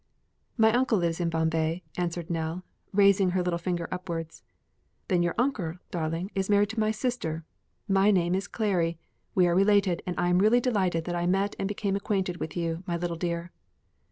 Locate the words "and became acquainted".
11.59-12.37